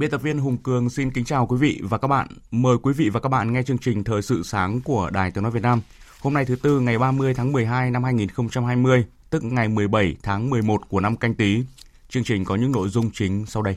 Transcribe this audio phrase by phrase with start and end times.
[0.00, 2.26] Biên tập viên Hùng Cường xin kính chào quý vị và các bạn.
[2.50, 5.42] Mời quý vị và các bạn nghe chương trình Thời sự sáng của Đài Tiếng
[5.42, 5.80] Nói Việt Nam.
[6.20, 10.88] Hôm nay thứ Tư ngày 30 tháng 12 năm 2020, tức ngày 17 tháng 11
[10.88, 11.62] của năm canh tí.
[12.08, 13.76] Chương trình có những nội dung chính sau đây.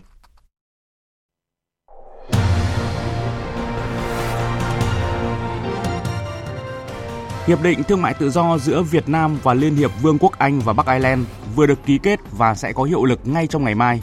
[7.48, 10.60] Hiệp định thương mại tự do giữa Việt Nam và Liên hiệp Vương quốc Anh
[10.60, 13.76] và Bắc Ireland vừa được ký kết và sẽ có hiệu lực ngay trong ngày
[13.76, 14.02] mai,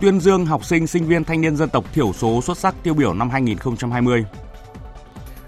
[0.00, 2.94] tuyên dương học sinh sinh viên thanh niên dân tộc thiểu số xuất sắc tiêu
[2.94, 4.24] biểu năm 2020.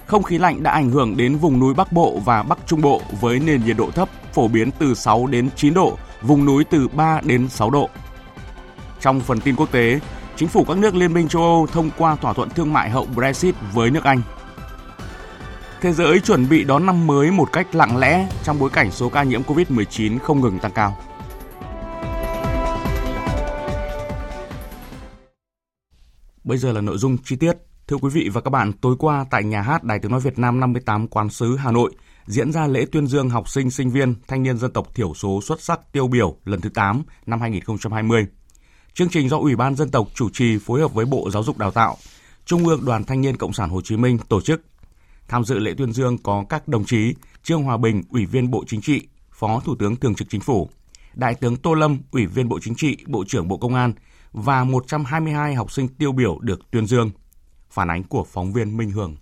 [0.06, 3.00] Không khí lạnh đã ảnh hưởng đến vùng núi Bắc Bộ và Bắc Trung Bộ
[3.20, 6.88] với nền nhiệt độ thấp phổ biến từ 6 đến 9 độ, vùng núi từ
[6.88, 7.88] 3 đến 6 độ.
[9.00, 10.00] Trong phần tin quốc tế,
[10.36, 13.06] chính phủ các nước Liên minh châu Âu thông qua thỏa thuận thương mại hậu
[13.06, 14.20] Brexit với nước Anh.
[15.80, 19.08] Thế giới chuẩn bị đón năm mới một cách lặng lẽ trong bối cảnh số
[19.08, 20.98] ca nhiễm COVID-19 không ngừng tăng cao.
[26.48, 27.56] Bây giờ là nội dung chi tiết.
[27.88, 30.38] Thưa quý vị và các bạn, tối qua tại nhà hát Đài Tiếng Nói Việt
[30.38, 31.92] Nam 58 Quán sứ Hà Nội
[32.26, 35.40] diễn ra lễ tuyên dương học sinh, sinh viên, thanh niên dân tộc thiểu số
[35.42, 38.26] xuất sắc tiêu biểu lần thứ 8 năm 2020.
[38.94, 41.58] Chương trình do Ủy ban Dân tộc chủ trì phối hợp với Bộ Giáo dục
[41.58, 41.96] Đào tạo,
[42.44, 44.62] Trung ương Đoàn Thanh niên Cộng sản Hồ Chí Minh tổ chức.
[45.28, 48.64] Tham dự lễ tuyên dương có các đồng chí Trương Hòa Bình, Ủy viên Bộ
[48.66, 50.70] Chính trị, Phó Thủ tướng Thường trực Chính phủ,
[51.14, 53.92] Đại tướng Tô Lâm, Ủy viên Bộ Chính trị, Bộ trưởng Bộ Công an,
[54.32, 57.10] và 122 học sinh tiêu biểu được tuyên dương.
[57.70, 59.16] Phản ánh của phóng viên Minh Hường.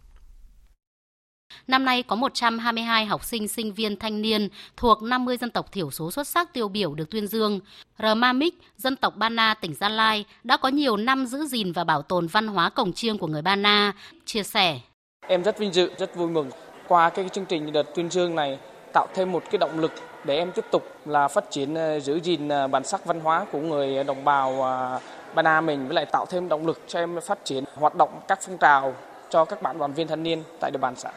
[1.66, 5.90] Năm nay có 122 học sinh, sinh viên, thanh niên thuộc 50 dân tộc thiểu
[5.90, 7.60] số xuất sắc tiêu biểu được tuyên dương.
[7.98, 11.84] Rmamic, dân tộc Ba Na, tỉnh Gia Lai đã có nhiều năm giữ gìn và
[11.84, 13.92] bảo tồn văn hóa cổng chiêng của người Ba Na,
[14.24, 14.80] chia sẻ.
[15.28, 16.50] Em rất vinh dự, rất vui mừng.
[16.88, 18.58] Qua cái chương trình đợt tuyên dương này
[18.96, 19.92] tạo thêm một cái động lực
[20.24, 23.46] để em tiếp tục là phát triển ờ, giữ gìn ờ, bản sắc văn hóa
[23.52, 25.00] của người đồng bào ờ,
[25.34, 28.20] Ba Na mình, với lại tạo thêm động lực cho em phát triển hoạt động
[28.28, 28.94] các phong trào
[29.30, 31.10] cho các bạn đoàn viên thanh niên tại địa bàn xã.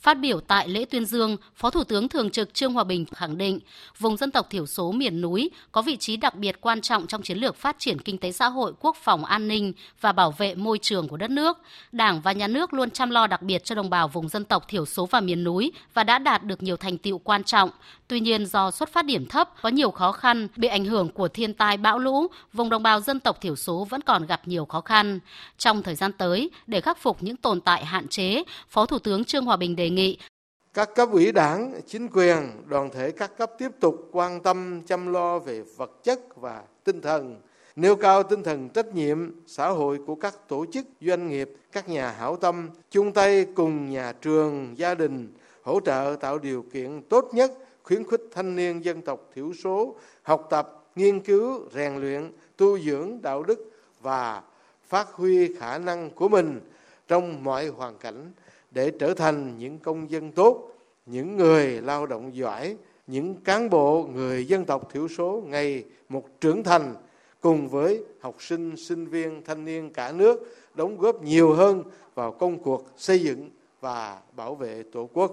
[0.00, 3.38] Phát biểu tại lễ tuyên dương, Phó Thủ tướng Thường trực Trương Hòa Bình khẳng
[3.38, 3.60] định
[3.98, 7.22] vùng dân tộc thiểu số miền núi có vị trí đặc biệt quan trọng trong
[7.22, 10.54] chiến lược phát triển kinh tế xã hội, quốc phòng an ninh và bảo vệ
[10.54, 11.58] môi trường của đất nước.
[11.92, 14.68] Đảng và nhà nước luôn chăm lo đặc biệt cho đồng bào vùng dân tộc
[14.68, 17.70] thiểu số và miền núi và đã đạt được nhiều thành tiệu quan trọng.
[18.08, 21.28] Tuy nhiên do xuất phát điểm thấp, có nhiều khó khăn, bị ảnh hưởng của
[21.28, 24.64] thiên tai bão lũ, vùng đồng bào dân tộc thiểu số vẫn còn gặp nhiều
[24.64, 25.20] khó khăn.
[25.58, 29.24] Trong thời gian tới, để khắc phục những tồn tại hạn chế, Phó Thủ tướng
[29.24, 30.18] Trương Hòa Bình đề nghị.
[30.74, 32.36] Các cấp ủy đảng, chính quyền,
[32.66, 37.00] đoàn thể các cấp tiếp tục quan tâm chăm lo về vật chất và tinh
[37.00, 37.40] thần,
[37.76, 41.88] nêu cao tinh thần trách nhiệm xã hội của các tổ chức, doanh nghiệp, các
[41.88, 47.02] nhà hảo tâm, chung tay cùng nhà trường, gia đình hỗ trợ tạo điều kiện
[47.02, 47.52] tốt nhất
[47.82, 52.78] khuyến khích thanh niên dân tộc thiểu số học tập, nghiên cứu, rèn luyện, tu
[52.78, 53.70] dưỡng đạo đức
[54.00, 54.42] và
[54.88, 56.60] phát huy khả năng của mình
[57.08, 58.32] trong mọi hoàn cảnh
[58.70, 60.72] để trở thành những công dân tốt,
[61.06, 62.76] những người lao động giỏi,
[63.06, 66.94] những cán bộ người dân tộc thiểu số ngày một trưởng thành
[67.40, 71.82] cùng với học sinh, sinh viên, thanh niên cả nước đóng góp nhiều hơn
[72.14, 75.32] vào công cuộc xây dựng và bảo vệ Tổ quốc.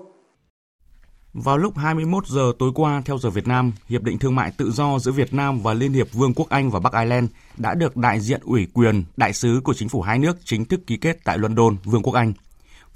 [1.33, 4.71] Vào lúc 21 giờ tối qua theo giờ Việt Nam, Hiệp định Thương mại Tự
[4.71, 7.97] do giữa Việt Nam và Liên hiệp Vương quốc Anh và Bắc Ireland đã được
[7.97, 11.17] đại diện ủy quyền đại sứ của chính phủ hai nước chính thức ký kết
[11.23, 12.33] tại London, Vương quốc Anh.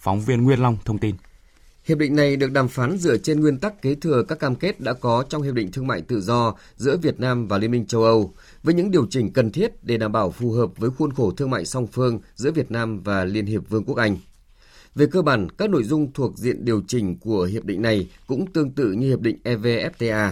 [0.01, 1.15] Phóng viên Nguyên Long thông tin.
[1.85, 4.79] Hiệp định này được đàm phán dựa trên nguyên tắc kế thừa các cam kết
[4.79, 7.85] đã có trong Hiệp định Thương mại Tự do giữa Việt Nam và Liên minh
[7.85, 8.33] châu Âu,
[8.63, 11.49] với những điều chỉnh cần thiết để đảm bảo phù hợp với khuôn khổ thương
[11.49, 14.17] mại song phương giữa Việt Nam và Liên hiệp Vương quốc Anh.
[14.95, 18.51] Về cơ bản, các nội dung thuộc diện điều chỉnh của hiệp định này cũng
[18.53, 20.31] tương tự như hiệp định EVFTA.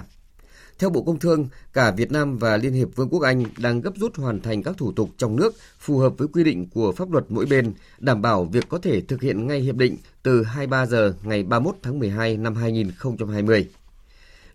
[0.79, 3.91] Theo Bộ Công Thương, cả Việt Nam và Liên hiệp Vương quốc Anh đang gấp
[3.95, 7.11] rút hoàn thành các thủ tục trong nước phù hợp với quy định của pháp
[7.11, 10.85] luật mỗi bên, đảm bảo việc có thể thực hiện ngay hiệp định từ 23
[10.85, 13.67] giờ ngày 31 tháng 12 năm 2020.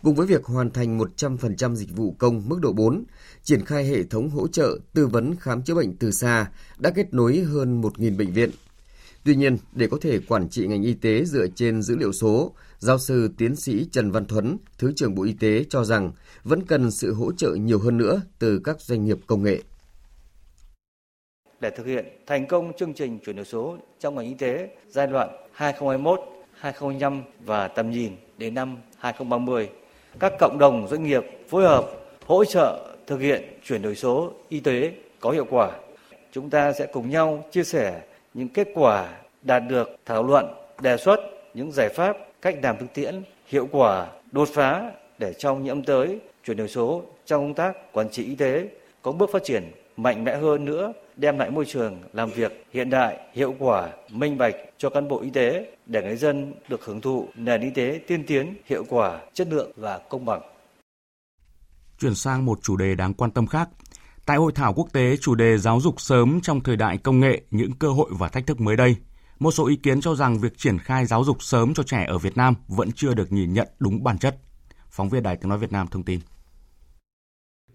[0.02, 3.04] cùng với việc hoàn thành 100% dịch vụ công mức độ 4,
[3.42, 7.14] triển khai hệ thống hỗ trợ tư vấn khám chữa bệnh từ xa đã kết
[7.14, 8.50] nối hơn 1.000 bệnh viện.
[9.24, 12.54] Tuy nhiên, để có thể quản trị ngành y tế dựa trên dữ liệu số,
[12.78, 16.12] giáo sư tiến sĩ Trần Văn Thuấn, Thứ trưởng Bộ Y tế cho rằng
[16.44, 19.62] vẫn cần sự hỗ trợ nhiều hơn nữa từ các doanh nghiệp công nghệ
[21.60, 25.06] để thực hiện thành công chương trình chuyển đổi số trong ngành y tế giai
[25.06, 25.28] đoạn
[26.62, 29.68] 2021-2025 và tầm nhìn đến năm 2030.
[30.18, 31.84] Các cộng đồng doanh nghiệp phối hợp
[32.26, 35.70] hỗ trợ thực hiện chuyển đổi số y tế có hiệu quả.
[36.32, 38.00] Chúng ta sẽ cùng nhau chia sẻ
[38.34, 39.08] những kết quả
[39.42, 40.46] đạt được, thảo luận,
[40.82, 41.20] đề xuất
[41.54, 45.84] những giải pháp, cách làm thực tiễn hiệu quả, đột phá để trong những năm
[45.84, 48.68] tới chuyển đổi số trong công tác quản trị y tế
[49.02, 52.90] có bước phát triển mạnh mẽ hơn nữa đem lại môi trường làm việc hiện
[52.90, 57.00] đại, hiệu quả, minh bạch cho cán bộ y tế để người dân được hưởng
[57.00, 60.40] thụ nền y tế tiên tiến, hiệu quả, chất lượng và công bằng.
[61.98, 63.68] Chuyển sang một chủ đề đáng quan tâm khác.
[64.26, 67.42] Tại hội thảo quốc tế chủ đề giáo dục sớm trong thời đại công nghệ,
[67.50, 68.96] những cơ hội và thách thức mới đây,
[69.38, 72.18] một số ý kiến cho rằng việc triển khai giáo dục sớm cho trẻ ở
[72.18, 74.36] Việt Nam vẫn chưa được nhìn nhận đúng bản chất.
[74.90, 76.20] Phóng viên Đài tiếng nói Việt Nam thông tin.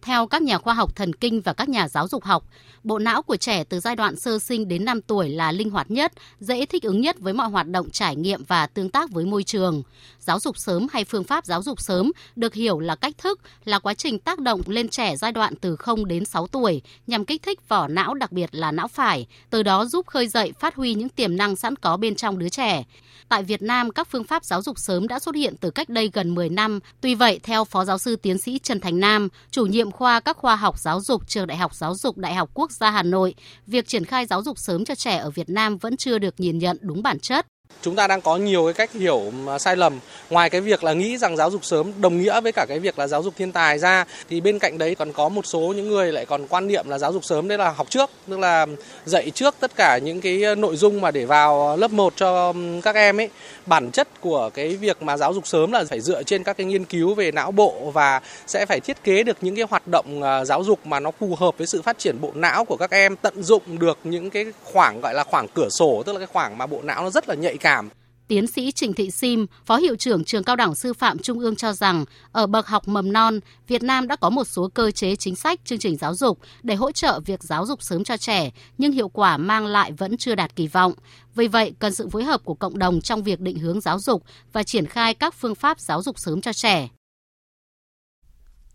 [0.06, 2.44] Theo các nhà khoa học thần kinh và các nhà giáo dục học,
[2.84, 5.92] bộ não của trẻ từ giai đoạn sơ sinh đến 5 tuổi là linh hoạt
[5.92, 9.26] nhất, dễ thích ứng nhất với mọi hoạt động trải nghiệm và tương tác với
[9.26, 9.84] môi trường.
[10.20, 13.80] Giáo dục sớm hay phương pháp giáo dục sớm được hiểu là cách thức, là
[13.80, 17.44] quá trình tác động lên trẻ giai đoạn từ 0 đến 6 tuổi nhằm kích
[17.44, 20.94] thích vỏ não đặc biệt là não phải, từ đó giúp khơi dậy phát huy
[20.94, 22.84] những tiềm năng sẵn có bên trong đứa trẻ.
[23.30, 26.10] Tại Việt Nam, các phương pháp giáo dục sớm đã xuất hiện từ cách đây
[26.14, 26.80] gần 10 năm.
[27.02, 30.38] Tuy vậy, theo Phó Giáo sư Tiến sĩ Trần Thành Nam, chủ nhiệm khoa các
[30.38, 33.36] khoa học giáo dục trường Đại học Giáo dục Đại học Quốc gia Hà Nội,
[33.68, 36.58] việc triển khai giáo dục sớm cho trẻ ở Việt Nam vẫn chưa được nhìn
[36.58, 37.48] nhận đúng bản chất.
[37.86, 40.00] Chúng ta đang có nhiều cái cách hiểu sai lầm.
[40.30, 43.00] Ngoài cái việc là nghĩ rằng giáo dục sớm đồng nghĩa với cả cái việc
[43.00, 45.90] là giáo dục thiên tài ra thì bên cạnh đấy còn có một số những
[45.90, 48.66] người lại còn quan niệm là giáo dục sớm đấy là học trước, tức là
[49.06, 52.54] dạy trước tất cả những cái ờ, nội dung mà để vào lớp 1 cho
[52.84, 53.30] các em ấy.
[53.66, 56.66] Bản chất của cái việc mà giáo dục sớm là phải dựa trên các cái
[56.66, 60.22] nghiên cứu về não bộ và sẽ phải thiết kế được những cái hoạt động
[60.22, 62.92] ờ, giáo dục mà nó phù hợp với sự phát triển bộ não của các
[62.92, 66.28] em, tận dụng được những cái khoảng gọi là khoảng cửa sổ, tức là cái
[66.34, 67.90] khoảng mà bộ não nó rất là nhạy cảm.
[68.28, 71.56] Tiến sĩ Trình Thị Sim, Phó Hiệu trưởng Trường Cao đẳng Sư phạm Trung ương
[71.56, 75.16] cho rằng, ở bậc học mầm non, Việt Nam đã có một số cơ chế
[75.16, 78.52] chính sách, chương trình giáo dục để hỗ trợ việc giáo dục sớm cho trẻ,
[78.78, 80.94] nhưng hiệu quả mang lại vẫn chưa đạt kỳ vọng.
[81.36, 84.24] Vì vậy, cần sự phối hợp của cộng đồng trong việc định hướng giáo dục
[84.54, 86.90] và triển khai các phương pháp giáo dục sớm cho trẻ.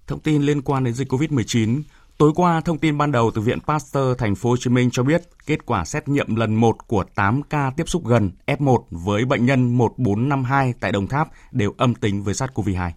[0.07, 1.83] Thông tin liên quan đến dịch COVID-19,
[2.21, 5.03] Tối qua, thông tin ban đầu từ Viện Pasteur Thành phố Hồ Chí Minh cho
[5.03, 9.25] biết kết quả xét nghiệm lần 1 của 8 ca tiếp xúc gần F1 với
[9.25, 12.91] bệnh nhân 1452 tại Đồng Tháp đều âm tính với SARS-CoV-2.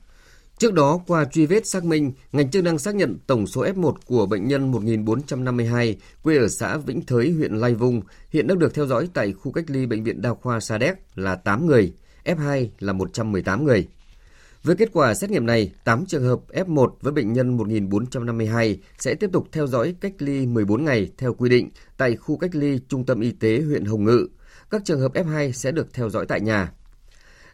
[0.57, 3.93] Trước đó, qua truy vết xác minh, ngành chức năng xác nhận tổng số F1
[4.05, 8.73] của bệnh nhân 1452 quê ở xã Vĩnh Thới, huyện Lai Vung hiện đang được
[8.75, 11.93] theo dõi tại khu cách ly Bệnh viện Đa khoa Sa Đéc là 8 người,
[12.25, 13.87] F2 là 118 người.
[14.63, 19.15] Với kết quả xét nghiệm này, 8 trường hợp F1 với bệnh nhân 1452 sẽ
[19.15, 22.79] tiếp tục theo dõi cách ly 14 ngày theo quy định tại khu cách ly
[22.87, 24.27] Trung tâm Y tế huyện Hồng Ngự.
[24.69, 26.71] Các trường hợp F2 sẽ được theo dõi tại nhà.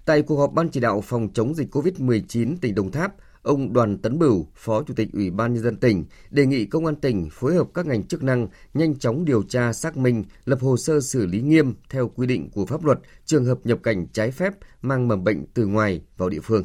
[0.06, 3.98] Tại cuộc họp Ban chỉ đạo phòng chống dịch COVID-19 tỉnh Đồng Tháp, ông Đoàn
[3.98, 7.30] Tấn Bửu, Phó Chủ tịch Ủy ban Nhân dân tỉnh, đề nghị Công an tỉnh
[7.32, 11.02] phối hợp các ngành chức năng nhanh chóng điều tra xác minh, lập hồ sơ
[11.02, 14.54] xử lý nghiêm theo quy định của pháp luật trường hợp nhập cảnh trái phép
[14.82, 16.64] mang mầm bệnh từ ngoài vào địa phương.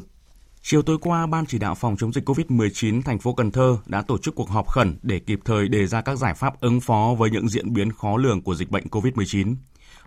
[0.67, 4.01] Chiều tối qua, Ban chỉ đạo phòng chống dịch COVID-19 thành phố Cần Thơ đã
[4.01, 7.15] tổ chức cuộc họp khẩn để kịp thời đề ra các giải pháp ứng phó
[7.17, 9.55] với những diễn biến khó lường của dịch bệnh COVID-19.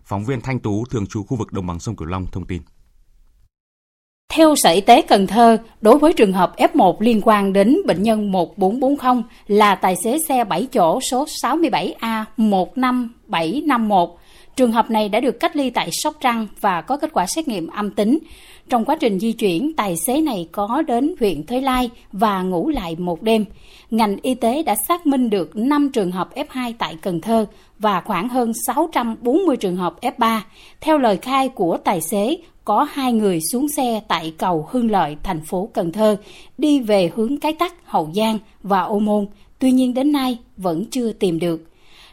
[0.05, 2.63] Phóng viên Thanh Tú, thường trú khu vực đồng bằng sông Cửu Long thông tin.
[4.35, 8.03] Theo Sở Y tế Cần Thơ, đối với trường hợp F1 liên quan đến bệnh
[8.03, 14.17] nhân 1440 là tài xế xe 7 chỗ số 67A15751,
[14.59, 17.49] trường hợp này đã được cách ly tại Sóc Trăng và có kết quả xét
[17.49, 18.19] nghiệm âm tính.
[18.69, 22.69] Trong quá trình di chuyển, tài xế này có đến huyện Thới Lai và ngủ
[22.69, 23.45] lại một đêm.
[23.91, 27.47] Ngành y tế đã xác minh được 5 trường hợp F2 tại Cần Thơ
[27.79, 30.41] và khoảng hơn 640 trường hợp F3.
[30.81, 35.17] Theo lời khai của tài xế, có hai người xuống xe tại cầu Hưng Lợi,
[35.23, 36.17] thành phố Cần Thơ,
[36.59, 39.27] đi về hướng Cái Tắc, Hậu Giang và Ô Môn.
[39.59, 41.68] Tuy nhiên đến nay vẫn chưa tìm được.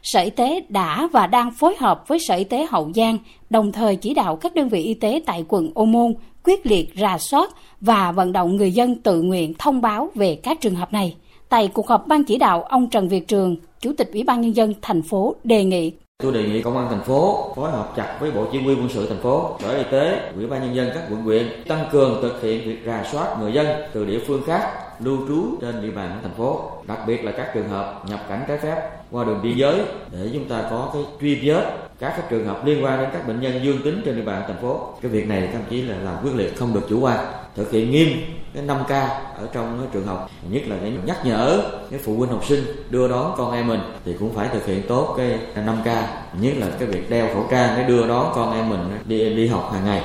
[0.05, 3.17] Sở Y tế đã và đang phối hợp với Sở Y tế Hậu Giang,
[3.49, 6.89] đồng thời chỉ đạo các đơn vị y tế tại quận Ô Môn quyết liệt
[6.95, 7.49] rà soát
[7.81, 11.15] và vận động người dân tự nguyện thông báo về các trường hợp này.
[11.49, 14.55] Tại cuộc họp ban chỉ đạo, ông Trần Việt Trường, Chủ tịch Ủy ban nhân
[14.55, 15.91] dân thành phố đề nghị
[16.23, 18.89] Tôi đề nghị công an thành phố phối hợp chặt với Bộ Chỉ huy quân
[18.89, 22.21] sự thành phố, Sở Y tế, Ủy ban nhân dân các quận huyện tăng cường
[22.21, 25.91] thực hiện việc rà soát người dân từ địa phương khác lưu trú trên địa
[25.91, 29.41] bàn thành phố, đặc biệt là các trường hợp nhập cảnh trái phép qua đường
[29.41, 29.81] biên giới
[30.11, 33.27] để chúng ta có cái truy vết các cái trường hợp liên quan đến các
[33.27, 34.93] bệnh nhân dương tính trên địa bàn thành phố.
[35.01, 37.91] Cái việc này các chí là làm quyết liệt không được chủ quan, thực hiện
[37.91, 38.07] nghiêm
[38.53, 39.07] cái 5K
[39.37, 43.07] ở trong trường học, nhất là để nhắc nhở cái phụ huynh học sinh đưa
[43.07, 46.03] đón con em mình thì cũng phải thực hiện tốt cái 5K,
[46.39, 49.47] nhất là cái việc đeo khẩu trang để đưa đón con em mình đi đi
[49.47, 50.03] học hàng ngày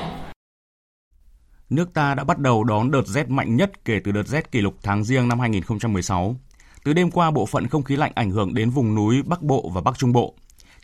[1.69, 4.61] nước ta đã bắt đầu đón đợt rét mạnh nhất kể từ đợt rét kỷ
[4.61, 6.35] lục tháng riêng năm 2016.
[6.83, 9.71] Từ đêm qua, bộ phận không khí lạnh ảnh hưởng đến vùng núi Bắc Bộ
[9.73, 10.35] và Bắc Trung Bộ.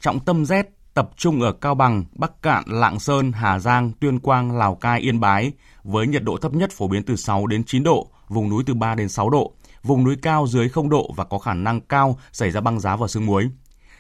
[0.01, 4.20] Trọng tâm rét tập trung ở Cao Bằng, Bắc Cạn, Lạng Sơn, Hà Giang, Tuyên
[4.20, 5.51] Quang, Lào Cai, Yên Bái
[5.84, 8.74] với nhiệt độ thấp nhất phổ biến từ 6 đến 9 độ, vùng núi từ
[8.74, 12.20] 3 đến 6 độ, vùng núi cao dưới 0 độ và có khả năng cao
[12.32, 13.50] xảy ra băng giá và sương muối.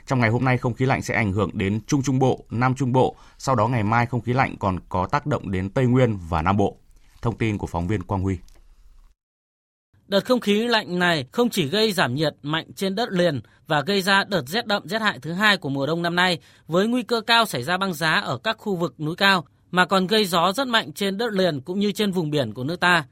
[0.05, 2.75] Trong ngày hôm nay không khí lạnh sẽ ảnh hưởng đến Trung Trung Bộ, Nam
[2.75, 5.85] Trung Bộ, sau đó ngày mai không khí lạnh còn có tác động đến Tây
[5.85, 6.77] Nguyên và Nam Bộ.
[7.21, 8.37] Thông tin của phóng viên Quang Huy.
[10.07, 13.81] Đợt không khí lạnh này không chỉ gây giảm nhiệt mạnh trên đất liền và
[13.81, 16.87] gây ra đợt rét đậm rét hại thứ hai của mùa đông năm nay với
[16.87, 20.07] nguy cơ cao xảy ra băng giá ở các khu vực núi cao mà còn
[20.07, 23.05] gây gió rất mạnh trên đất liền cũng như trên vùng biển của nước ta.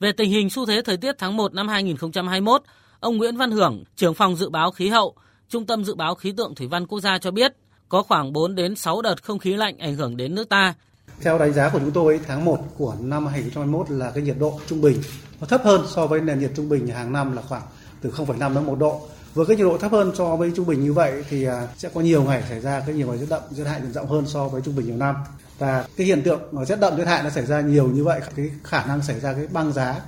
[0.00, 2.62] Về tình hình xu thế thời tiết tháng 1 năm 2021,
[3.00, 5.16] ông Nguyễn Văn Hưởng, trưởng phòng dự báo khí hậu,
[5.48, 7.52] Trung tâm Dự báo Khí tượng Thủy văn Quốc gia cho biết,
[7.88, 10.74] có khoảng 4 đến 6 đợt không khí lạnh ảnh hưởng đến nước ta.
[11.22, 14.60] Theo đánh giá của chúng tôi, tháng 1 của năm 2021 là cái nhiệt độ
[14.66, 15.02] trung bình
[15.40, 17.62] nó thấp hơn so với nền nhiệt trung bình hàng năm là khoảng
[18.00, 19.00] từ 0,5 đến 1 độ.
[19.34, 21.88] Với cái nhiệt độ thấp hơn so với trung bình như vậy thì à, sẽ
[21.94, 24.24] có nhiều ngày xảy ra cái nhiều ngày rét đậm, rét hại diện rộng hơn
[24.26, 25.14] so với trung bình nhiều năm.
[25.58, 28.50] Và cái hiện tượng rét đậm, rét hại nó xảy ra nhiều như vậy, cái
[28.64, 30.00] khả năng xảy ra cái băng giá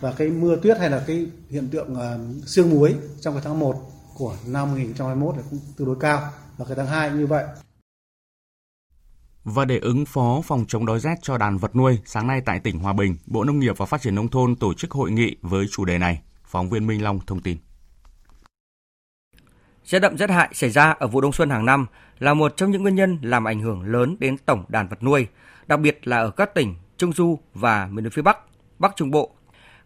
[0.00, 3.58] và cái mưa tuyết hay là cái hiện tượng à, sương muối trong cái tháng
[3.58, 3.76] 1
[4.14, 7.44] của năm 2021 là cũng tương đối cao và cái tháng 2 như vậy.
[9.50, 12.60] Và để ứng phó phòng chống đói rét cho đàn vật nuôi, sáng nay tại
[12.60, 15.36] tỉnh Hòa Bình, Bộ Nông nghiệp và Phát triển Nông thôn tổ chức hội nghị
[15.42, 16.20] với chủ đề này.
[16.44, 17.58] Phóng viên Minh Long thông tin.
[19.84, 21.86] Rét đậm rét hại xảy ra ở vụ đông xuân hàng năm
[22.18, 25.26] là một trong những nguyên nhân làm ảnh hưởng lớn đến tổng đàn vật nuôi,
[25.66, 28.38] đặc biệt là ở các tỉnh Trung Du và miền núi phía Bắc,
[28.78, 29.30] Bắc Trung Bộ.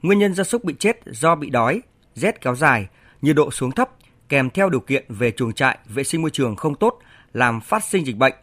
[0.02, 1.82] Nguyên nhân gia súc bị chết do bị đói,
[2.14, 2.88] rét kéo dài,
[3.22, 3.90] nhiệt độ xuống thấp
[4.28, 6.98] kèm theo điều kiện về chuồng trại, vệ sinh môi trường không tốt
[7.32, 8.34] làm phát sinh dịch bệnh.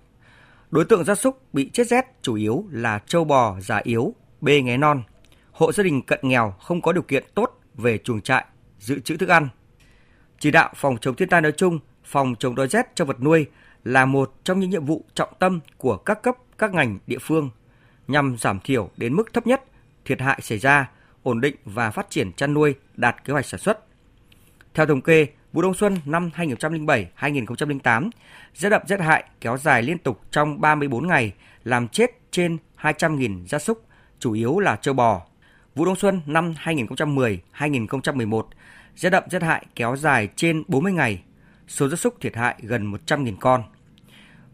[0.72, 4.62] Đối tượng gia súc bị chết rét chủ yếu là trâu bò già yếu, bê
[4.62, 5.04] nghé non,
[5.52, 8.46] hộ gia đình cận nghèo không có điều kiện tốt về chuồng trại,
[8.80, 9.50] dự trữ thức ăn.
[10.40, 13.46] Chỉ đạo phòng chống thiên tai nói chung, phòng chống đói rét cho vật nuôi
[13.84, 17.50] là một trong những nhiệm vụ trọng tâm của các cấp, các ngành địa phương
[18.08, 19.64] nhằm giảm thiểu đến mức thấp nhất
[20.06, 20.90] thiệt hại xảy ra,
[21.24, 23.86] ổn định và phát triển chăn nuôi đạt kế hoạch sản xuất.
[24.74, 28.10] Theo thống kê, Vụ đông xuân năm 2007-2008,
[28.54, 33.48] rét đậm rét hại kéo dài liên tục trong 34 ngày, làm chết trên 200.000
[33.48, 33.86] gia súc,
[34.20, 35.22] chủ yếu là châu bò.
[35.76, 38.44] Vụ đông xuân năm 2010-2011,
[38.96, 41.24] rét đậm rét hại kéo dài trên 40 ngày,
[41.68, 43.64] số gia súc thiệt hại gần 100.000 con.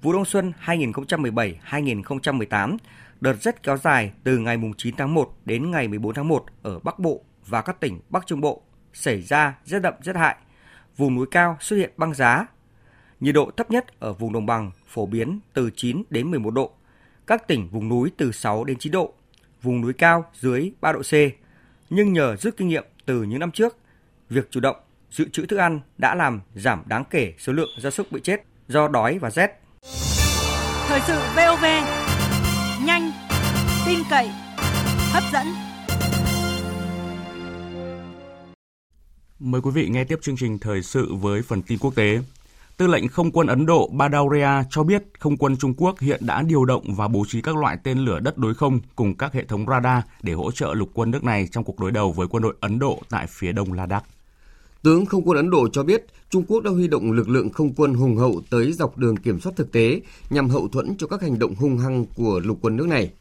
[0.02, 2.78] Vụ đông xuân 2017-2018,
[3.22, 6.80] Đợt rét kéo dài từ ngày 9 tháng 1 đến ngày 14 tháng 1 ở
[6.80, 8.62] Bắc Bộ và các tỉnh Bắc Trung Bộ
[8.94, 10.36] xảy ra rét đậm rét hại.
[10.98, 12.46] Vùng núi cao xuất hiện băng giá.
[13.20, 16.72] Nhiệt độ thấp nhất ở vùng đồng bằng phổ biến từ 9 đến 11 độ.
[17.28, 19.14] Các tỉnh vùng núi từ 6 đến 9 độ.
[19.62, 21.14] Vùng núi cao dưới 3 độ C.
[21.90, 23.78] Nhưng nhờ rút kinh nghiệm từ những năm trước,
[24.30, 24.76] việc chủ động
[25.12, 28.44] dự trữ thức ăn đã làm giảm đáng kể số lượng gia súc bị chết
[28.68, 29.52] do đói và rét.
[30.88, 31.66] Thời sự VOV,
[32.86, 33.12] nhanh,
[33.86, 34.30] tin cậy,
[35.14, 35.65] hấp dẫn.
[39.40, 42.20] Mời quý vị nghe tiếp chương trình thời sự với phần tin quốc tế.
[42.78, 46.42] Tư lệnh không quân Ấn Độ Badauria cho biết không quân Trung Quốc hiện đã
[46.42, 49.46] điều động và bố trí các loại tên lửa đất đối không cùng các hệ
[49.46, 52.44] thống radar để hỗ trợ lục quân nước này trong cuộc đối đầu với quân
[52.44, 54.06] đội Ấn Độ tại phía đông Ladakh.
[54.84, 57.74] Tướng không quân Ấn Độ cho biết Trung Quốc đã huy động lực lượng không
[57.74, 61.22] quân hùng hậu tới dọc đường kiểm soát thực tế nhằm hậu thuẫn cho các
[61.22, 63.12] hành động hung hăng của lục quân nước này.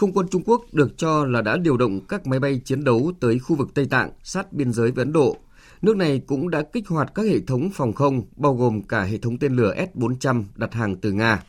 [0.00, 3.12] Không quân Trung Quốc được cho là đã điều động các máy bay chiến đấu
[3.20, 5.36] tới khu vực Tây Tạng sát biên giới với Ấn Độ.
[5.82, 9.18] Nước này cũng đã kích hoạt các hệ thống phòng không, bao gồm cả hệ
[9.18, 11.42] thống tên lửa S-400 đặt hàng từ Nga.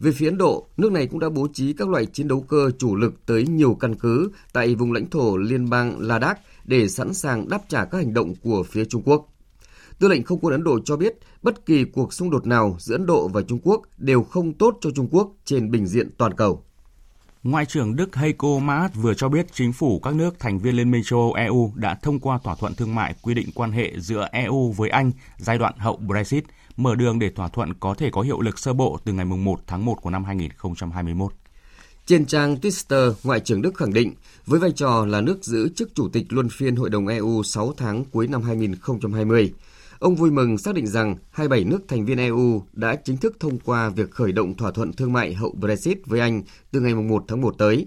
[0.00, 2.70] Về phía Ấn Độ, nước này cũng đã bố trí các loại chiến đấu cơ
[2.78, 7.14] chủ lực tới nhiều căn cứ tại vùng lãnh thổ liên bang Ladakh để sẵn
[7.14, 9.26] sàng đáp trả các hành động của phía Trung Quốc.
[9.98, 12.94] Tư lệnh không quân Ấn Độ cho biết bất kỳ cuộc xung đột nào giữa
[12.94, 16.34] Ấn Độ và Trung Quốc đều không tốt cho Trung Quốc trên bình diện toàn
[16.34, 16.64] cầu.
[17.42, 20.90] Ngoại trưởng Đức Heiko Maas vừa cho biết chính phủ các nước thành viên Liên
[20.90, 23.92] minh châu Âu EU đã thông qua thỏa thuận thương mại quy định quan hệ
[23.98, 26.44] giữa EU với Anh giai đoạn hậu Brexit,
[26.76, 29.60] mở đường để thỏa thuận có thể có hiệu lực sơ bộ từ ngày 1
[29.66, 31.32] tháng 1 của năm 2021.
[32.06, 34.14] Trên trang Twitter, Ngoại trưởng Đức khẳng định,
[34.46, 37.74] với vai trò là nước giữ chức chủ tịch luân phiên Hội đồng EU 6
[37.76, 39.52] tháng cuối năm 2020,
[40.00, 43.58] ông vui mừng xác định rằng 27 nước thành viên EU đã chính thức thông
[43.58, 47.24] qua việc khởi động thỏa thuận thương mại hậu Brexit với Anh từ ngày 1
[47.28, 47.86] tháng 1 tới.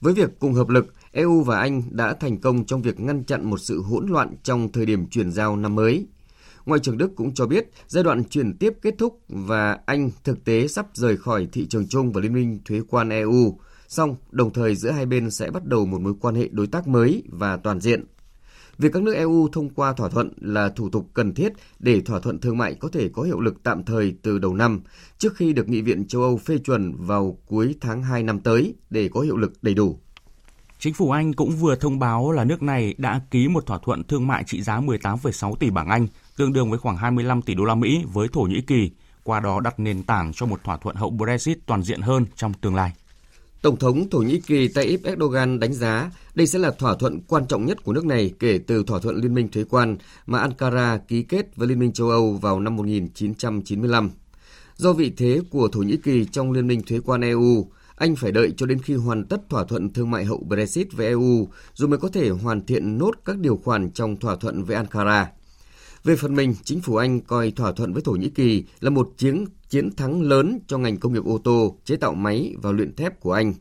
[0.00, 3.50] Với việc cùng hợp lực, EU và Anh đã thành công trong việc ngăn chặn
[3.50, 6.06] một sự hỗn loạn trong thời điểm chuyển giao năm mới.
[6.66, 10.44] Ngoại trưởng Đức cũng cho biết giai đoạn chuyển tiếp kết thúc và Anh thực
[10.44, 13.58] tế sắp rời khỏi thị trường chung và Liên minh thuế quan EU.
[13.88, 16.88] Song, đồng thời giữa hai bên sẽ bắt đầu một mối quan hệ đối tác
[16.88, 18.04] mới và toàn diện.
[18.78, 22.20] Việc các nước EU thông qua thỏa thuận là thủ tục cần thiết để thỏa
[22.20, 24.80] thuận thương mại có thể có hiệu lực tạm thời từ đầu năm,
[25.18, 28.74] trước khi được Nghị viện châu Âu phê chuẩn vào cuối tháng 2 năm tới
[28.90, 29.98] để có hiệu lực đầy đủ.
[30.78, 34.04] Chính phủ Anh cũng vừa thông báo là nước này đã ký một thỏa thuận
[34.04, 36.06] thương mại trị giá 18,6 tỷ bảng Anh,
[36.36, 38.90] tương đương với khoảng 25 tỷ đô la Mỹ với Thổ Nhĩ Kỳ,
[39.22, 42.52] qua đó đặt nền tảng cho một thỏa thuận hậu Brexit toàn diện hơn trong
[42.54, 42.92] tương lai.
[43.64, 47.46] Tổng thống Thổ Nhĩ Kỳ Tayyip Erdogan đánh giá đây sẽ là thỏa thuận quan
[47.46, 49.96] trọng nhất của nước này kể từ thỏa thuận liên minh thuế quan
[50.26, 54.10] mà Ankara ký kết với Liên minh châu Âu vào năm 1995.
[54.76, 58.32] Do vị thế của Thổ Nhĩ Kỳ trong Liên minh thuế quan EU, anh phải
[58.32, 61.88] đợi cho đến khi hoàn tất thỏa thuận thương mại hậu Brexit với EU rồi
[61.88, 65.30] mới có thể hoàn thiện nốt các điều khoản trong thỏa thuận với Ankara.
[66.04, 69.10] Về phần mình, chính phủ Anh coi thỏa thuận với Thổ Nhĩ Kỳ là một
[69.16, 72.96] chiến chiến thắng lớn cho ngành công nghiệp ô tô, chế tạo máy và luyện
[72.96, 73.54] thép của Anh.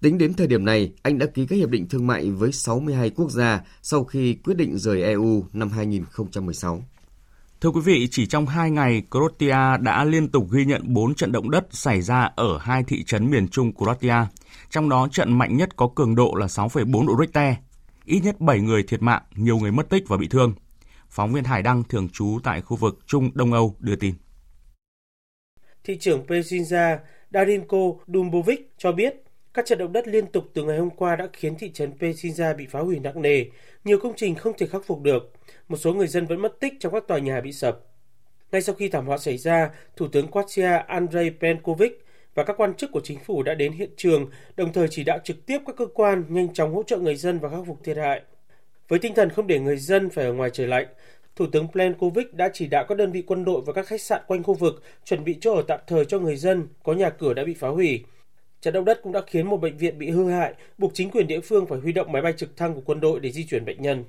[0.00, 3.10] Tính đến thời điểm này, Anh đã ký các hiệp định thương mại với 62
[3.10, 6.84] quốc gia sau khi quyết định rời EU năm 2016.
[7.60, 11.32] Thưa quý vị, chỉ trong 2 ngày, Croatia đã liên tục ghi nhận 4 trận
[11.32, 14.16] động đất xảy ra ở hai thị trấn miền trung Croatia.
[14.70, 17.54] Trong đó trận mạnh nhất có cường độ là 6,4 độ Richter.
[18.04, 20.54] Ít nhất 7 người thiệt mạng, nhiều người mất tích và bị thương.
[21.10, 24.14] Phóng viên Hải Đăng thường trú tại khu vực Trung Đông Âu đưa tin.
[25.84, 26.98] Thị trưởng Pezinja
[27.30, 29.14] Darinko Dumbovic cho biết
[29.54, 32.56] các trận động đất liên tục từ ngày hôm qua đã khiến thị trấn Pezinja
[32.56, 33.44] bị phá hủy nặng nề,
[33.84, 35.32] nhiều công trình không thể khắc phục được,
[35.68, 37.80] một số người dân vẫn mất tích trong các tòa nhà bị sập.
[38.52, 42.74] Ngay sau khi thảm họa xảy ra, Thủ tướng Croatia Andrei Plenkovic và các quan
[42.74, 45.76] chức của chính phủ đã đến hiện trường, đồng thời chỉ đạo trực tiếp các
[45.76, 48.22] cơ quan nhanh chóng hỗ trợ người dân và khắc phục thiệt hại.
[48.90, 50.86] Với tinh thần không để người dân phải ở ngoài trời lạnh,
[51.36, 54.22] Thủ tướng Plenkovic đã chỉ đạo các đơn vị quân đội và các khách sạn
[54.26, 57.34] quanh khu vực chuẩn bị chỗ ở tạm thời cho người dân có nhà cửa
[57.34, 58.04] đã bị phá hủy.
[58.60, 61.26] Trận động đất cũng đã khiến một bệnh viện bị hư hại, buộc chính quyền
[61.26, 63.64] địa phương phải huy động máy bay trực thăng của quân đội để di chuyển
[63.64, 64.04] bệnh nhân.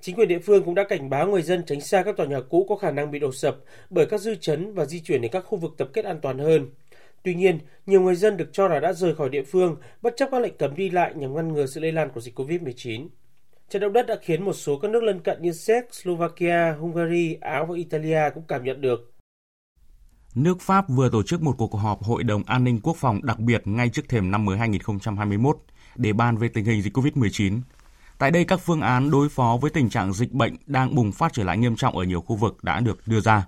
[0.00, 2.40] Chính quyền địa phương cũng đã cảnh báo người dân tránh xa các tòa nhà
[2.40, 3.56] cũ có khả năng bị đổ sập
[3.90, 6.38] bởi các dư chấn và di chuyển đến các khu vực tập kết an toàn
[6.38, 6.70] hơn.
[7.22, 10.28] Tuy nhiên, nhiều người dân được cho là đã rời khỏi địa phương bất chấp
[10.32, 13.08] các lệnh cấm đi lại nhằm ngăn ngừa sự lây lan của dịch COVID-19.
[13.70, 17.34] Trận động đất đã khiến một số các nước lân cận như Séc, Slovakia, Hungary,
[17.40, 19.12] Áo và Italia cũng cảm nhận được.
[20.34, 23.38] Nước Pháp vừa tổ chức một cuộc họp Hội đồng An ninh Quốc phòng đặc
[23.38, 25.58] biệt ngay trước thềm năm mới 2021
[25.96, 27.60] để bàn về tình hình dịch COVID-19.
[28.18, 31.32] Tại đây, các phương án đối phó với tình trạng dịch bệnh đang bùng phát
[31.32, 33.46] trở lại nghiêm trọng ở nhiều khu vực đã được đưa ra.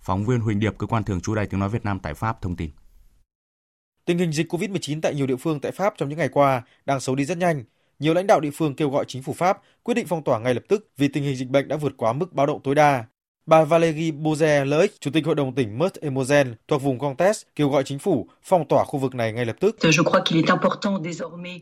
[0.00, 2.42] Phóng viên Huỳnh Điệp, cơ quan thường trú Đài Tiếng Nói Việt Nam tại Pháp
[2.42, 2.70] thông tin.
[4.04, 7.00] Tình hình dịch COVID-19 tại nhiều địa phương tại Pháp trong những ngày qua đang
[7.00, 7.64] xấu đi rất nhanh.
[7.98, 10.54] Nhiều lãnh đạo địa phương kêu gọi chính phủ Pháp quyết định phong tỏa ngay
[10.54, 13.04] lập tức vì tình hình dịch bệnh đã vượt quá mức báo động tối đa.
[13.46, 17.84] Bà Valérie Boze Leuch, Chủ tịch Hội đồng tỉnh Meurthe-et-Moselle thuộc vùng Comtes, kêu gọi
[17.84, 19.76] chính phủ phong tỏa khu vực này ngay lập tức.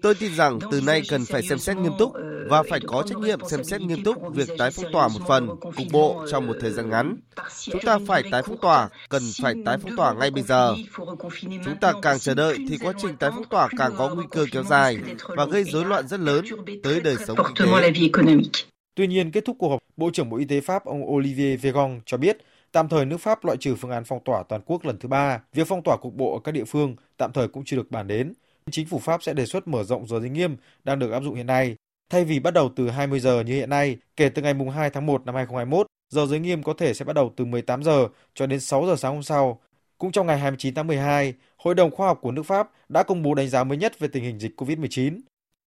[0.03, 2.13] Tôi tin rằng từ nay cần phải xem xét nghiêm túc
[2.49, 5.49] và phải có trách nhiệm xem xét nghiêm túc việc tái phong tỏa một phần,
[5.61, 7.17] cục bộ trong một thời gian ngắn.
[7.61, 10.75] Chúng ta phải tái phong tỏa, cần phải tái phong tỏa ngay bây giờ.
[11.65, 14.47] Chúng ta càng chờ đợi thì quá trình tái phong tỏa càng có nguy cơ
[14.53, 16.45] kéo dài và gây rối loạn rất lớn
[16.83, 18.61] tới đời sống kinh tế.
[18.95, 22.01] Tuy nhiên, kết thúc cuộc họp, Bộ trưởng Bộ Y tế Pháp ông Olivier Véran
[22.07, 22.39] cho biết
[22.73, 25.43] tạm thời nước Pháp loại trừ phương án phong tỏa toàn quốc lần thứ ba.
[25.53, 28.07] Việc phong tỏa cục bộ ở các địa phương tạm thời cũng chưa được bàn
[28.07, 28.33] đến.
[28.71, 31.35] Chính phủ Pháp sẽ đề xuất mở rộng giờ giới nghiêm đang được áp dụng
[31.35, 31.77] hiện nay.
[32.11, 35.07] Thay vì bắt đầu từ 20 giờ như hiện nay, kể từ ngày 2 tháng
[35.07, 38.47] 1 năm 2021, giờ giới nghiêm có thể sẽ bắt đầu từ 18 giờ cho
[38.47, 39.61] đến 6 giờ sáng hôm sau.
[39.99, 43.23] Cũng trong ngày 29 tháng 12, Hội đồng Khoa học của nước Pháp đã công
[43.23, 45.21] bố đánh giá mới nhất về tình hình dịch COVID-19.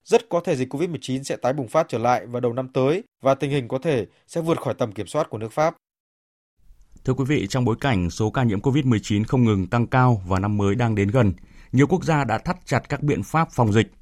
[0.04, 3.04] Rất có thể dịch COVID-19 sẽ tái bùng phát trở lại vào đầu năm tới
[3.22, 5.76] và tình hình có thể sẽ vượt khỏi tầm kiểm soát của nước Pháp.
[7.04, 10.38] Thưa quý vị, trong bối cảnh số ca nhiễm COVID-19 không ngừng tăng cao và
[10.38, 11.32] năm mới đang đến gần,
[11.72, 13.92] nhiều quốc gia đã thắt chặt các biện pháp phòng dịch.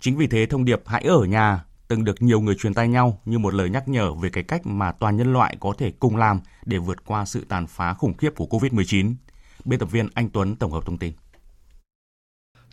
[0.00, 3.20] Chính vì thế thông điệp hãy ở nhà từng được nhiều người truyền tay nhau
[3.24, 6.16] như một lời nhắc nhở về cái cách mà toàn nhân loại có thể cùng
[6.16, 9.14] làm để vượt qua sự tàn phá khủng khiếp của COVID-19.
[9.64, 11.12] Biên tập viên Anh Tuấn tổng hợp thông tin.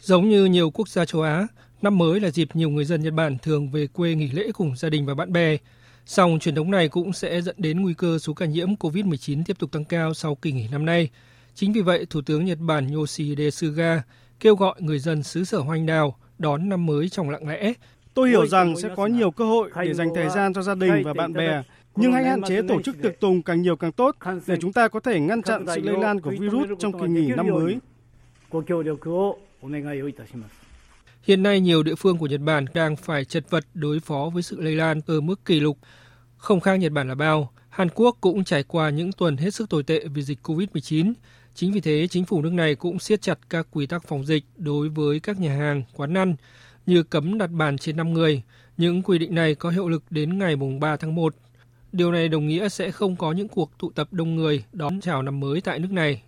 [0.01, 1.47] Giống như nhiều quốc gia châu Á,
[1.81, 4.75] năm mới là dịp nhiều người dân Nhật Bản thường về quê nghỉ lễ cùng
[4.75, 5.57] gia đình và bạn bè.
[6.05, 9.59] Song truyền thống này cũng sẽ dẫn đến nguy cơ số ca nhiễm COVID-19 tiếp
[9.59, 11.09] tục tăng cao sau kỳ nghỉ năm nay.
[11.55, 14.03] Chính vì vậy, Thủ tướng Nhật Bản Yoshihide Suga
[14.39, 17.73] kêu gọi người dân xứ sở hoa anh đào đón năm mới trong lặng lẽ.
[18.13, 21.03] Tôi hiểu rằng sẽ có nhiều cơ hội để dành thời gian cho gia đình
[21.03, 21.63] và bạn bè,
[21.95, 24.15] nhưng hãy hạn chế tổ chức tiệc tùng càng nhiều càng tốt
[24.47, 27.27] để chúng ta có thể ngăn chặn sự lây lan của virus trong kỳ nghỉ
[27.35, 27.77] năm mới.
[31.27, 34.43] Hiện nay nhiều địa phương của Nhật Bản đang phải chật vật đối phó với
[34.43, 35.77] sự lây lan ở mức kỷ lục.
[36.37, 39.69] Không khác Nhật Bản là bao, Hàn Quốc cũng trải qua những tuần hết sức
[39.69, 41.13] tồi tệ vì dịch COVID-19.
[41.55, 44.43] Chính vì thế, chính phủ nước này cũng siết chặt các quy tắc phòng dịch
[44.55, 46.35] đối với các nhà hàng, quán ăn,
[46.85, 48.41] như cấm đặt bàn trên 5 người.
[48.77, 51.35] Những quy định này có hiệu lực đến ngày 3 tháng 1.
[51.91, 55.21] Điều này đồng nghĩa sẽ không có những cuộc tụ tập đông người đón chào
[55.21, 56.21] năm mới tại nước này.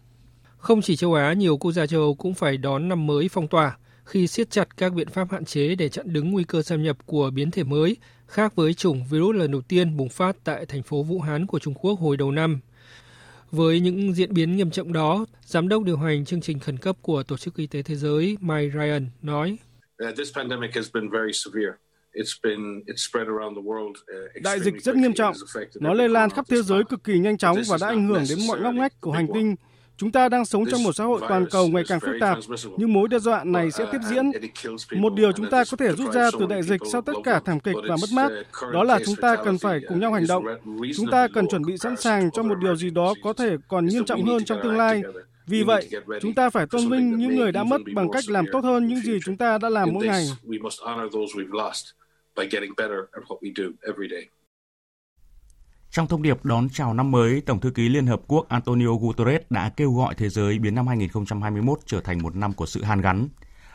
[0.58, 3.48] Không chỉ châu Á, nhiều quốc gia châu Âu cũng phải đón năm mới phong
[3.48, 3.78] tỏa
[4.10, 6.98] khi siết chặt các biện pháp hạn chế để chặn đứng nguy cơ xâm nhập
[7.06, 10.84] của biến thể mới, khác với chủng virus lần đầu tiên bùng phát tại thành
[10.84, 12.60] phố Vũ Hán của Trung Quốc hồi đầu năm.
[13.52, 16.96] Với những diễn biến nghiêm trọng đó, Giám đốc điều hành chương trình khẩn cấp
[17.02, 19.58] của Tổ chức Y tế Thế giới Mike Ryan nói,
[24.44, 25.36] Đại dịch rất nghiêm trọng,
[25.80, 28.40] nó lây lan khắp thế giới cực kỳ nhanh chóng và đã ảnh hưởng đến
[28.48, 29.56] mọi ngóc ngách của hành tinh
[30.00, 32.38] Chúng ta đang sống trong một xã hội toàn cầu ngày càng phức tạp,
[32.78, 34.32] nhưng mối đe dọa này sẽ tiếp diễn.
[34.96, 37.60] Một điều chúng ta có thể rút ra từ đại dịch sau tất cả thảm
[37.60, 38.32] kịch và mất mát,
[38.74, 40.46] đó là chúng ta cần phải cùng nhau hành động.
[40.96, 43.86] Chúng ta cần chuẩn bị sẵn sàng cho một điều gì đó có thể còn
[43.86, 45.02] nghiêm trọng hơn trong tương lai.
[45.48, 45.90] Vì vậy,
[46.22, 49.00] chúng ta phải tôn vinh những người đã mất bằng cách làm tốt hơn những
[49.00, 50.26] gì chúng ta đã làm mỗi ngày.
[55.92, 59.42] Trong thông điệp đón chào năm mới, Tổng thư ký Liên Hợp Quốc Antonio Guterres
[59.50, 63.02] đã kêu gọi thế giới biến năm 2021 trở thành một năm của sự hàn
[63.02, 63.28] gắn.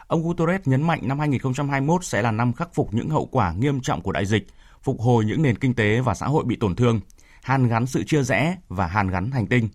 [0.06, 3.80] Ông Guterres nhấn mạnh năm 2021 sẽ là năm khắc phục những hậu quả nghiêm
[3.80, 4.46] trọng của đại dịch,
[4.82, 7.00] phục hồi những nền kinh tế và xã hội bị tổn thương,
[7.42, 9.68] hàn gắn sự chia rẽ và hàn gắn hành tinh.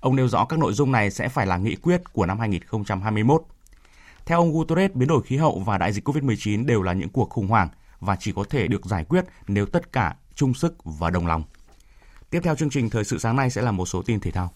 [0.00, 3.42] Ông nêu rõ các nội dung này sẽ phải là nghị quyết của năm 2021.
[4.26, 7.30] Theo ông Guterres, biến đổi khí hậu và đại dịch COVID-19 đều là những cuộc
[7.30, 7.68] khủng hoảng
[8.00, 11.42] và chỉ có thể được giải quyết nếu tất cả chung sức và đồng lòng.
[12.32, 14.50] Tiếp theo chương trình thời sự sáng nay sẽ là một số tin thể thao.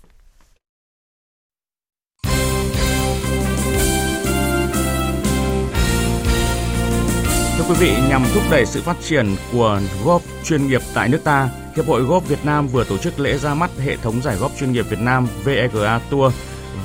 [7.56, 11.20] Thưa quý vị, nhằm thúc đẩy sự phát triển của golf chuyên nghiệp tại nước
[11.24, 14.36] ta, Hiệp hội Golf Việt Nam vừa tổ chức lễ ra mắt hệ thống giải
[14.36, 16.34] golf chuyên nghiệp Việt Nam VEGA Tour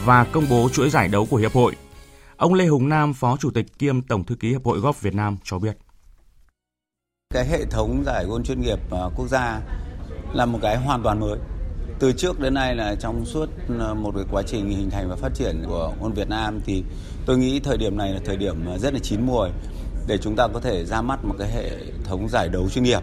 [0.06, 1.75] và công bố chuỗi giải đấu của hiệp hội.
[2.38, 5.15] Ông Lê Hùng Nam, Phó Chủ tịch kiêm Tổng thư ký Hiệp hội Golf Việt
[5.15, 5.77] Nam cho biết.
[7.34, 9.62] Cái hệ thống giải golf chuyên nghiệp à, quốc gia
[10.33, 11.37] là một cái hoàn toàn mới.
[11.99, 15.15] Từ trước đến nay là trong suốt ờ, một cái quá trình hình thành và
[15.15, 16.83] phát triển của môn Việt Nam thì
[17.25, 19.49] tôi nghĩ thời điểm này là thời điểm ờ, rất là chín muồi
[20.07, 21.69] để chúng ta có thể ra mắt một cái hệ
[22.03, 22.99] thống giải đấu chuyên nghiệp.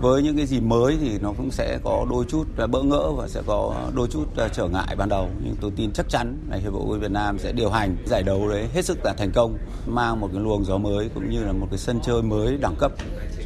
[0.00, 3.12] Với những cái gì mới thì nó cũng sẽ có đôi chút ờ, bỡ ngỡ
[3.16, 5.28] và sẽ có đôi chút trở ngại ban đầu.
[5.44, 8.48] Nhưng tôi tin chắc chắn là hiệp hội Việt Nam sẽ điều hành giải đấu
[8.48, 11.52] đấy hết sức là thành công, mang một cái luồng gió mới cũng như là
[11.52, 12.92] một cái sân chơi mới đẳng cấp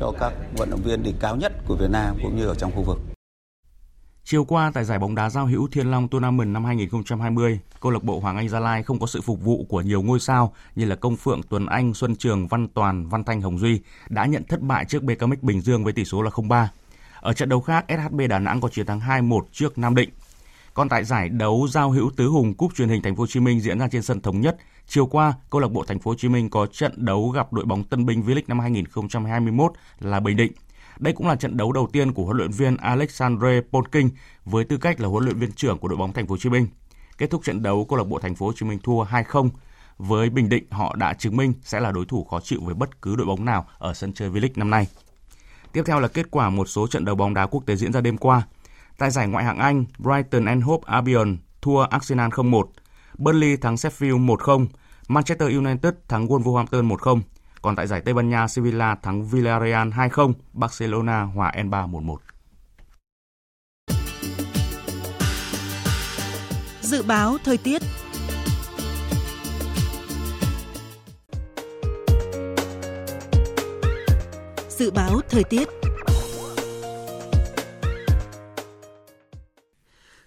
[0.01, 2.73] cho các vận động viên đỉnh cao nhất của Việt Nam cũng như ở trong
[2.77, 3.10] khu vực.
[4.31, 8.03] Chiều qua tại giải bóng đá giao hữu Thiên Long Tournament năm 2020, câu lạc
[8.03, 10.85] bộ Hoàng Anh Gia Lai không có sự phục vụ của nhiều ngôi sao như
[10.85, 14.45] là Công Phượng, Tuấn Anh, Xuân Trường, Văn Toàn, Văn Thanh, Hồng Duy đã nhận
[14.45, 16.67] thất bại trước BKMX Bình Dương với tỷ số là 0-3.
[17.21, 20.11] Ở trận đấu khác, SHB Đà Nẵng có chiến thắng 2-1 trước Nam Định.
[20.75, 23.41] Còn tại giải đấu giao hữu tứ hùng cúp truyền hình Thành phố Hồ Chí
[23.41, 26.15] Minh diễn ra trên sân thống nhất, chiều qua câu lạc bộ Thành phố Hồ
[26.19, 30.37] Chí Minh có trận đấu gặp đội bóng Tân Bình V-League năm 2021 là Bình
[30.37, 30.53] Định.
[31.01, 34.09] Đây cũng là trận đấu đầu tiên của huấn luyện viên Alexandre Polking
[34.45, 36.49] với tư cách là huấn luyện viên trưởng của đội bóng Thành phố Hồ Chí
[36.49, 36.67] Minh.
[37.19, 39.49] Kết thúc trận đấu, câu lạc bộ Thành phố Hồ Chí Minh thua 2-0.
[39.99, 43.03] Với Bình Định, họ đã chứng minh sẽ là đối thủ khó chịu với bất
[43.03, 44.87] cứ đội bóng nào ở sân chơi V-League năm nay.
[45.73, 48.01] Tiếp theo là kết quả một số trận đấu bóng đá quốc tế diễn ra
[48.01, 48.43] đêm qua.
[48.99, 52.65] Tại giải ngoại hạng Anh, Brighton and Hove Albion thua Arsenal 0-1,
[53.19, 54.67] Burnley thắng Sheffield 1-0,
[55.09, 57.21] Manchester United thắng Wolverhampton 1-0.
[57.63, 62.17] Còn tại giải Tây Ban Nha, Sevilla thắng Villarreal 2-0, Barcelona hòa N3 1-1.
[66.81, 67.83] Dự báo thời tiết
[74.69, 75.69] Dự báo thời tiết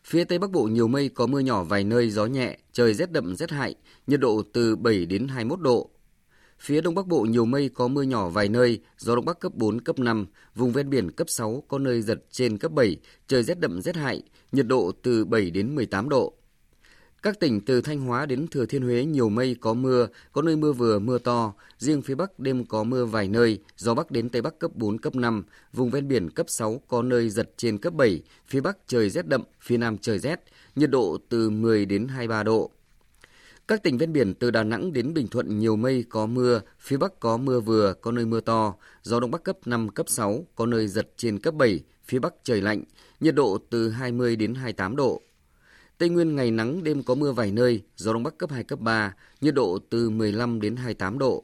[0.06, 3.12] Phía Tây Bắc Bộ nhiều mây có mưa nhỏ vài nơi, gió nhẹ, trời rét
[3.12, 3.76] đậm rét hại,
[4.08, 5.90] nhiệt độ từ 7 đến 21 độ.
[6.60, 9.54] Phía Đông Bắc Bộ nhiều mây có mưa nhỏ vài nơi, gió Đông Bắc cấp
[9.56, 13.44] 4, cấp 5, vùng ven biển cấp 6, có nơi giật trên cấp 7, trời
[13.44, 16.34] rét đậm rét hại, nhiệt độ từ 7 đến 18 độ.
[17.24, 20.56] Các tỉnh từ Thanh Hóa đến Thừa Thiên Huế nhiều mây có mưa, có nơi
[20.56, 24.30] mưa vừa mưa to, riêng phía Bắc đêm có mưa vài nơi, gió Bắc đến
[24.30, 27.78] Tây Bắc cấp 4, cấp 5, vùng ven biển cấp 6 có nơi giật trên
[27.78, 30.40] cấp 7, phía Bắc trời rét đậm, phía Nam trời rét,
[30.76, 32.72] nhiệt độ từ 10 đến 23 độ.
[33.68, 36.98] Các tỉnh ven biển từ Đà Nẵng đến Bình Thuận nhiều mây có mưa, phía
[36.98, 40.46] Bắc có mưa vừa, có nơi mưa to, gió Đông Bắc cấp 5, cấp 6,
[40.56, 42.84] có nơi giật trên cấp 7, phía Bắc trời lạnh,
[43.20, 45.22] nhiệt độ từ 20 đến 28 độ.
[45.98, 48.80] Tây Nguyên ngày nắng, đêm có mưa vài nơi, gió Đông Bắc cấp 2, cấp
[48.80, 51.44] 3, nhiệt độ từ 15 đến 28 độ.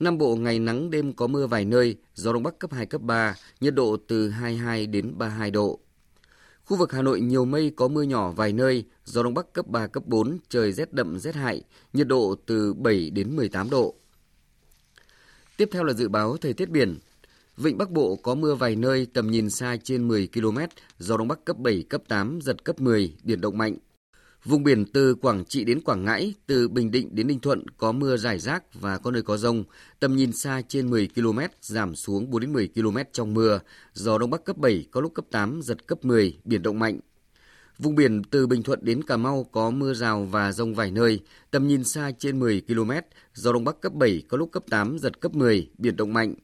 [0.00, 3.00] Nam Bộ ngày nắng, đêm có mưa vài nơi, gió Đông Bắc cấp 2, cấp
[3.00, 5.80] 3, nhiệt độ từ 22 đến 32 độ.
[6.68, 9.66] Khu vực Hà Nội nhiều mây có mưa nhỏ vài nơi, gió Đông Bắc cấp
[9.66, 13.94] 3, cấp 4, trời rét đậm rét hại, nhiệt độ từ 7 đến 18 độ.
[15.56, 16.98] Tiếp theo là dự báo thời tiết biển.
[17.56, 20.58] Vịnh Bắc Bộ có mưa vài nơi, tầm nhìn xa trên 10 km,
[20.98, 23.76] gió Đông Bắc cấp 7, cấp 8, giật cấp 10, biển động mạnh.
[24.48, 27.92] Vùng biển từ Quảng Trị đến Quảng Ngãi, từ Bình Định đến Ninh Thuận có
[27.92, 29.64] mưa rải rác và có nơi có rông.
[30.00, 33.60] Tầm nhìn xa trên 10 km, giảm xuống 4 đến 10 km trong mưa.
[33.92, 37.00] Gió Đông Bắc cấp 7, có lúc cấp 8, giật cấp 10, biển động mạnh.
[37.78, 41.20] Vùng biển từ Bình Thuận đến Cà Mau có mưa rào và rông vài nơi.
[41.50, 42.90] Tầm nhìn xa trên 10 km,
[43.34, 46.34] gió Đông Bắc cấp 7, có lúc cấp 8, giật cấp 10, biển động mạnh.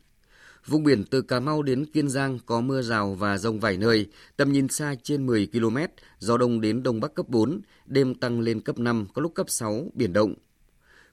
[0.66, 4.06] Vùng biển từ Cà Mau đến Kiên Giang có mưa rào và rông vài nơi,
[4.36, 5.76] tầm nhìn xa trên 10 km,
[6.18, 9.50] gió đông đến đông bắc cấp 4, đêm tăng lên cấp 5, có lúc cấp
[9.50, 10.34] 6, biển động.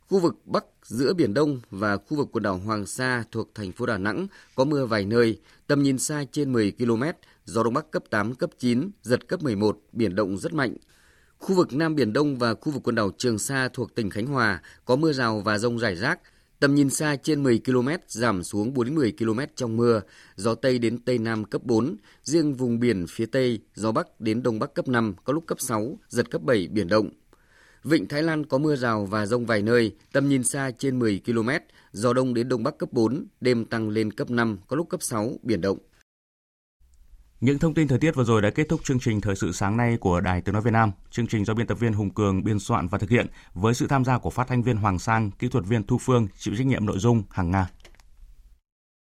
[0.08, 3.72] Khu vực Bắc giữa Biển Đông và khu vực quần đảo Hoàng Sa thuộc thành
[3.72, 7.04] phố Đà Nẵng có mưa vài nơi, tầm nhìn xa trên 10 km,
[7.46, 10.76] gió Đông Bắc cấp 8, cấp 9, giật cấp 11, biển động rất mạnh.
[11.38, 14.28] Khu vực Nam Biển Đông và khu vực quần đảo Trường Sa thuộc tỉnh Khánh
[14.28, 16.20] Hòa có mưa rào và rông rải rác,
[16.62, 20.02] Tầm nhìn xa trên 10 km, giảm xuống 4 10 km trong mưa,
[20.36, 24.44] gió Tây đến Tây Nam cấp 4, riêng vùng biển phía Tây, gió Bắc đến
[24.44, 27.10] Đông Bắc cấp 5, có lúc cấp 6, giật cấp 7, biển động.
[27.84, 31.22] Vịnh Thái Lan có mưa rào và rông vài nơi, tầm nhìn xa trên 10
[31.26, 31.50] km,
[31.92, 35.02] gió Đông đến Đông Bắc cấp 4, đêm tăng lên cấp 5, có lúc cấp
[35.02, 35.78] 6, biển động.
[37.42, 39.78] Những thông tin thời tiết vừa rồi đã kết thúc chương trình thời sự sáng
[39.78, 40.92] nay của Đài Tiếng nói Việt Nam.
[41.12, 43.88] Chương trình do biên tập viên Hùng Cường biên soạn và thực hiện với sự
[43.88, 46.68] tham gia của phát thanh viên Hoàng Sang, kỹ thuật viên Thu Phương, chịu trách
[46.68, 47.68] nhiệm nội dung hàng Nga.